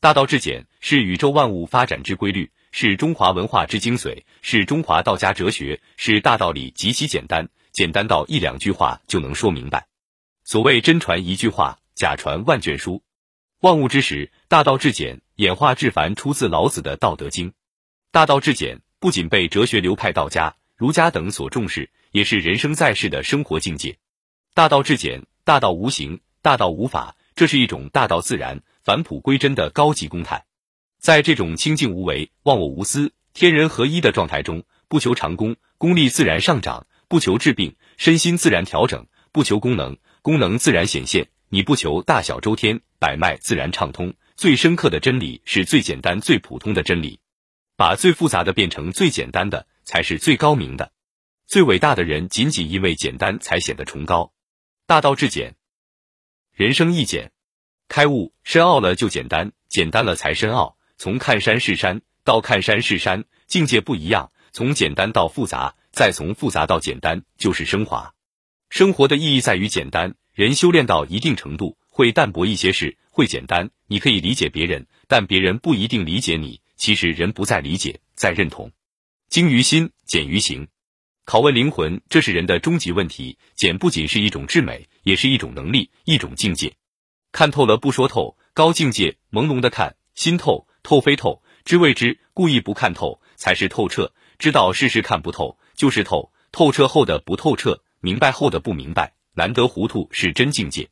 [0.00, 9.88] 大道至简是宇宙万物发展之规律，是中华文化之精髓，是中华道家哲学，是大道理极其简单，简单到一两句话就能说明白。
[10.42, 13.02] 所谓真传一句话，假传万卷书。
[13.60, 17.50] 万物之始，大道至简，演化至繁，出自老子的《道德经》。
[18.10, 23.98] 大道至简不仅被哲学流派道家、儒家等所重视，也是人生在世的生活境界。
[24.54, 30.44] 大道至简，大道无形，大道无法，这是一种大道自然、返璞归真的高级公态。
[30.98, 41.28] 在这种清净无为、忘我无私、天人合一的状态中，不求长功，功力自然上涨；不求治病，身心自然调整；不求功能，功能自然显现。
[41.48, 44.14] 你不求大小周天，百脉自然畅通。
[44.36, 47.20] 最深刻的真理是最简单、最普通的真理。
[47.76, 50.92] 把最复杂的变成最简单的，才是最高明的。
[51.46, 54.32] 最伟大的人，仅仅因为简单，才显得崇高。
[54.86, 55.56] 大道至简，
[56.52, 57.32] 人生亦简。
[57.90, 60.76] 开悟深奥了就简单，简单了才深奥。
[60.96, 64.30] 从看山是山到看山是山，境界不一样。
[64.52, 68.14] 从简单到复杂，再从复杂到简单，就是升华。
[68.68, 70.14] 生活的意义在于简单。
[70.32, 73.70] 人修炼到一定程度，会淡泊一些事，会简单。
[73.88, 76.60] 你可以理解别人，但别人不一定理解你。
[76.76, 78.70] 其实人不在理解，在认同。
[79.28, 80.68] 精于心，简于行。
[81.26, 83.36] 拷问灵魂，这是人的终极问题。
[83.56, 86.72] 简不仅是一种至美，也是一种能力，一种境界。
[87.32, 89.16] 看透了不说透，高境界。
[89.30, 92.18] 朦胧的看，心透，透非透，知未知。
[92.34, 94.12] 故意不看透，才是透彻。
[94.38, 96.32] 知道事事看不透，就是透。
[96.52, 99.14] 透彻后的不透彻，明白后的不明白。
[99.34, 100.88] 难得糊涂是真境界。